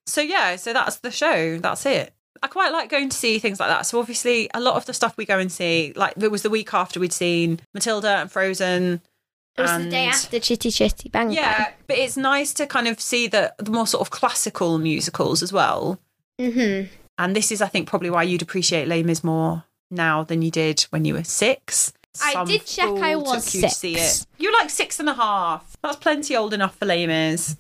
[0.07, 1.59] So yeah, so that's the show.
[1.59, 2.15] That's it.
[2.43, 3.87] I quite like going to see things like that.
[3.87, 6.51] So obviously, a lot of the stuff we go and see, like it was the
[6.51, 9.01] week after we'd seen Matilda and Frozen.
[9.57, 11.37] It was the day after Chitty Chitty Bang Bang.
[11.37, 15.43] Yeah, but it's nice to kind of see the the more sort of classical musicals
[15.43, 16.01] as well.
[16.41, 16.87] Mm-hmm.
[17.19, 20.53] And this is, I think, probably why you'd appreciate Les Mis more now than you
[20.53, 21.93] did when you were six.
[22.23, 24.23] I did check I was to see six.
[24.23, 24.27] it.
[24.39, 25.77] You're like six and a half.
[25.83, 27.57] That's plenty old enough for Les Mis.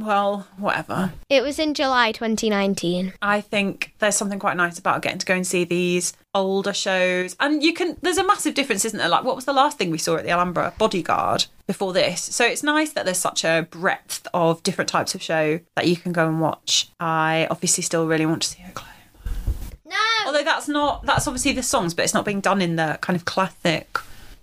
[0.00, 1.12] Well, whatever.
[1.28, 3.14] It was in July 2019.
[3.20, 7.34] I think there's something quite nice about getting to go and see these older shows.
[7.40, 9.08] And you can, there's a massive difference, isn't there?
[9.08, 10.72] Like, what was the last thing we saw at the Alhambra?
[10.78, 12.22] Bodyguard before this.
[12.22, 15.96] So it's nice that there's such a breadth of different types of show that you
[15.96, 16.90] can go and watch.
[17.00, 18.87] I obviously still really want to see her Chloe.
[19.88, 19.96] No.
[20.26, 23.16] Although that's not, that's obviously the songs, but it's not being done in the kind
[23.16, 23.98] of classic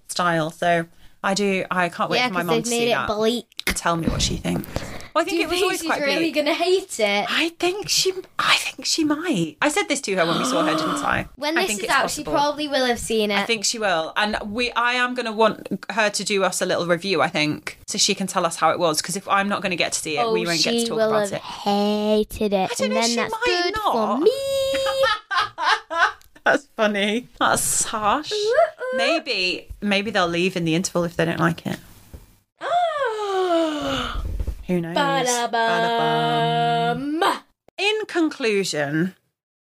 [0.08, 0.50] style.
[0.52, 0.86] So
[1.24, 3.08] I do, I can't wait yeah, for my mum they've to made see it that
[3.08, 3.64] bleak.
[3.68, 4.68] and tell me what she thinks.
[5.14, 6.36] Well, I think Do you it was think always she's quite really bleak.
[6.36, 7.26] gonna hate it?
[7.30, 8.12] I think she.
[8.38, 9.56] I think she might.
[9.62, 11.28] I said this to her when we saw her, didn't I?
[11.38, 12.32] When I this think is it's out, possible.
[12.34, 13.38] she probably will have seen it.
[13.40, 14.74] I think she will, and we.
[14.74, 17.22] I am going to want her to do us a little review.
[17.22, 19.02] I think so she can tell us how it was.
[19.02, 20.82] Because if I'm not going to get to see it, oh, we won't get she
[20.84, 21.42] to talk will about have it.
[21.42, 24.18] hated it, don't and know, then she that's might good not.
[24.18, 24.32] for me.
[26.46, 27.28] That's funny.
[27.40, 28.32] That's harsh.
[28.32, 28.98] Uh-uh.
[28.98, 31.80] Maybe, maybe they'll leave in the interval if they don't like it.
[34.68, 34.96] Who knows?
[34.96, 35.52] Ba-da-bum.
[37.20, 37.40] Ba-da-bum.
[37.78, 39.16] In conclusion,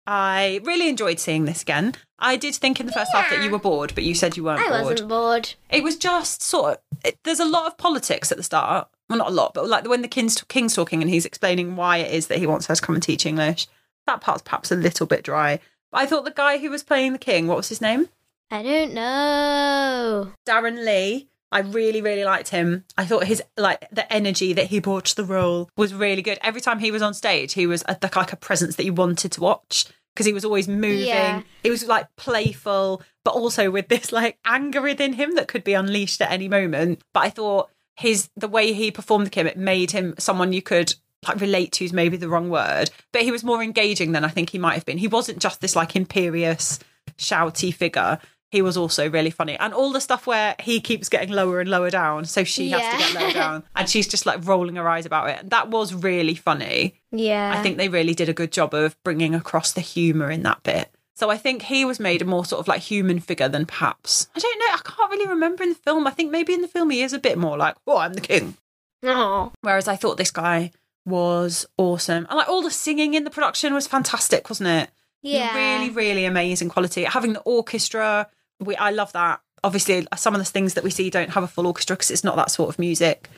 [0.05, 1.95] I really enjoyed seeing this again.
[2.19, 4.43] I did think in the first half that you were bored, but you said you
[4.43, 4.83] weren't I bored.
[4.83, 5.53] wasn't bored.
[5.69, 6.77] It was just sort of.
[7.03, 8.87] It, there's a lot of politics at the start.
[9.09, 11.97] Well, not a lot, but like when the king's, king's talking and he's explaining why
[11.97, 13.67] it is that he wants her to come and teach English.
[14.07, 15.59] That part's perhaps a little bit dry.
[15.91, 18.09] But I thought the guy who was playing the king, what was his name?
[18.51, 20.31] I don't know.
[20.47, 21.29] Darren Lee.
[21.51, 22.83] I really, really liked him.
[22.97, 26.37] I thought his like the energy that he brought to the role was really good.
[26.41, 29.31] Every time he was on stage, he was a, like a presence that you wanted
[29.33, 31.07] to watch because he was always moving.
[31.07, 31.43] Yeah.
[31.63, 35.73] He was like playful, but also with this like anger within him that could be
[35.73, 37.01] unleashed at any moment.
[37.13, 40.61] But I thought his the way he performed the Kim, it made him someone you
[40.61, 40.95] could
[41.27, 44.29] like relate to is maybe the wrong word, but he was more engaging than I
[44.29, 44.97] think he might have been.
[44.97, 46.79] He wasn't just this like imperious,
[47.17, 48.19] shouty figure.
[48.51, 49.57] He was also really funny.
[49.57, 52.93] And all the stuff where he keeps getting lower and lower down, so she has
[52.93, 53.63] to get lower down.
[53.75, 55.49] And she's just like rolling her eyes about it.
[55.49, 57.01] That was really funny.
[57.11, 57.53] Yeah.
[57.53, 60.63] I think they really did a good job of bringing across the humour in that
[60.63, 60.89] bit.
[61.15, 64.29] So I think he was made a more sort of like human figure than perhaps.
[64.35, 64.65] I don't know.
[64.73, 66.07] I can't really remember in the film.
[66.07, 68.21] I think maybe in the film he is a bit more like, oh, I'm the
[68.21, 68.57] king.
[69.03, 69.53] Oh.
[69.61, 70.71] Whereas I thought this guy
[71.05, 72.25] was awesome.
[72.29, 74.89] And like all the singing in the production was fantastic, wasn't it?
[75.21, 75.55] Yeah.
[75.55, 77.03] Really, really amazing quality.
[77.03, 79.41] Having the orchestra, we I love that.
[79.63, 82.23] Obviously, some of the things that we see don't have a full orchestra because it's
[82.23, 83.29] not that sort of music.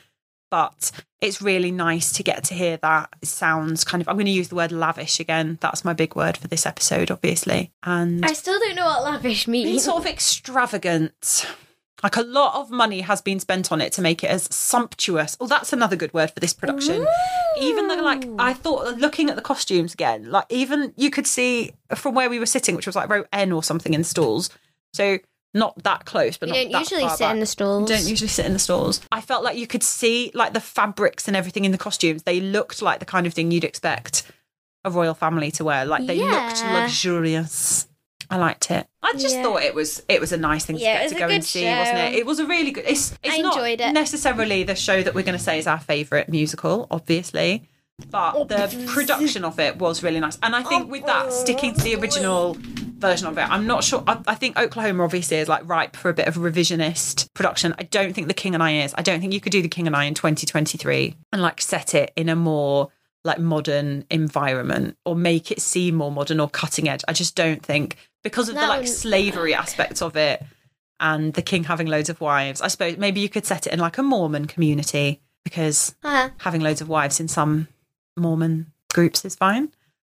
[0.50, 3.10] But it's really nice to get to hear that.
[3.20, 5.58] It sounds kind of, I'm going to use the word lavish again.
[5.60, 7.70] That's my big word for this episode, obviously.
[7.82, 9.84] And I still don't know what lavish it's means.
[9.84, 11.46] sort of extravagant.
[12.02, 15.36] Like a lot of money has been spent on it to make it as sumptuous.
[15.40, 17.06] Oh, that's another good word for this production.
[17.60, 21.72] Even though, like, I thought looking at the costumes again, like, even you could see
[21.96, 24.48] from where we were sitting, which was like row N or something in stalls.
[24.94, 25.18] So
[25.54, 27.88] not that close, but You not don't usually sit in the stalls.
[27.88, 29.00] Don't usually sit in the stalls.
[29.10, 32.22] I felt like you could see like the fabrics and everything in the costumes.
[32.22, 34.30] They looked like the kind of thing you'd expect
[34.84, 35.84] a royal family to wear.
[35.84, 37.87] Like they looked luxurious.
[38.30, 38.86] I liked it.
[39.02, 39.42] I just Yeah.
[39.42, 41.32] thought it was it was a nice thing Yeah, to it get to go and
[41.42, 42.14] good see, wasn't it?
[42.14, 42.84] It was a really good.
[42.86, 43.92] It's it's I not enjoyed it.
[43.92, 47.68] necessarily the show that we're going to say is our favourite musical, obviously,
[48.10, 50.38] but the production of it was really nice.
[50.42, 52.56] And I think with that oh, sticking to the original
[52.98, 54.02] version of it, I'm not sure.
[54.06, 57.74] I, I think Oklahoma obviously is like ripe for a bit of a revisionist production.
[57.78, 58.94] I don't think The King and I is.
[58.98, 61.94] I don't think you could do The King and I in 2023 and like set
[61.94, 62.90] it in a more
[63.24, 67.02] like modern environment or make it seem more modern or cutting edge.
[67.08, 70.42] I just don't think because of the like slavery aspects of it
[71.00, 72.60] and the king having loads of wives.
[72.60, 76.60] I suppose maybe you could set it in like a Mormon community because Uh, having
[76.60, 77.68] loads of wives in some
[78.16, 79.70] Mormon groups is fine.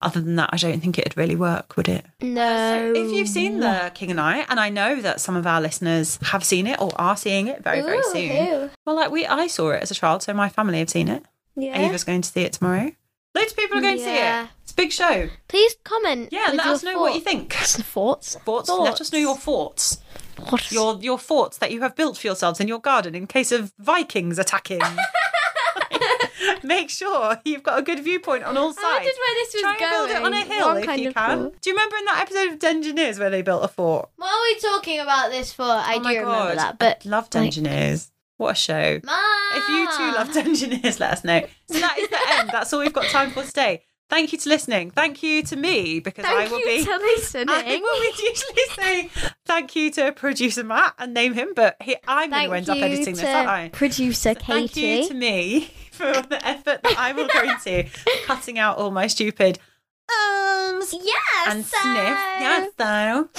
[0.03, 2.03] Other than that, I don't think it'd really work, would it?
[2.21, 2.93] no.
[2.93, 5.61] So if you've seen The King and I, and I know that some of our
[5.61, 8.29] listeners have seen it or are seeing it very, very soon.
[8.35, 8.69] who?
[8.87, 11.23] Well, like we, I saw it as a child, so my family have seen it.
[11.55, 11.77] Yeah.
[11.77, 12.91] Ava's going to see it tomorrow.
[13.35, 14.47] Loads of people are going to see it.
[14.81, 15.29] Big show.
[15.47, 16.29] Please comment.
[16.31, 17.53] Yeah, let us know what you think.
[17.53, 18.35] Thoughts.
[18.37, 18.67] Thoughts.
[18.67, 19.99] Let us know your thoughts.
[20.35, 20.71] Thoughts.
[20.71, 23.71] Your your forts that you have built for yourselves in your garden in case of
[23.77, 24.81] Vikings attacking.
[26.63, 28.83] Make sure you've got a good viewpoint on all sides.
[28.83, 31.13] I wondered where this was Try and build it on a hill What if you
[31.13, 31.39] can.
[31.41, 31.61] fort?
[31.61, 34.09] Do you remember in that episode of Dungeoneers where they built a fort?
[34.15, 35.61] What are we talking about this for?
[35.61, 37.99] Oh I oh do remember that, but I love like-
[38.37, 38.99] What a show!
[39.03, 39.23] Mom!
[39.53, 41.41] If you too love Dungeoneers, let us know.
[41.67, 42.49] So that is the end.
[42.51, 43.83] That's all we've got time for today.
[44.11, 44.91] Thank you to listening.
[44.91, 46.83] Thank you to me because Thank I will you be.
[46.83, 47.47] to listening.
[47.47, 49.09] I will usually say
[49.45, 52.77] thank you to producer Matt and name him, but he, I'm going to end up
[52.77, 53.69] editing this, aren't I?
[53.69, 54.51] producer Katie.
[54.51, 57.85] Thank you to me for the effort that I will go into
[58.25, 59.59] cutting out all my stupid
[60.09, 61.77] ums yes, and sniff.
[61.81, 63.29] Yeah, so.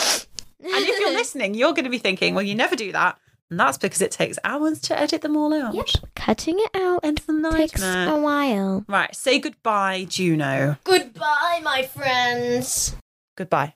[0.65, 3.19] And if you're listening, you're going to be thinking, well, you never do that.
[3.53, 5.75] And that's because it takes hours to edit them all out.
[5.75, 8.83] Yep, cutting it out And it's a takes a while.
[8.89, 10.79] Right, say goodbye, Juno.
[10.85, 12.97] Goodbye, my friends.
[13.37, 13.75] Goodbye.